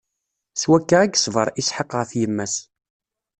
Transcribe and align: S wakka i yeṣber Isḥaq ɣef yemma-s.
S 0.61 0.63
wakka 0.69 0.97
i 1.03 1.07
yeṣber 1.11 1.47
Isḥaq 1.61 1.89
ɣef 1.95 2.11
yemma-s. 2.19 2.55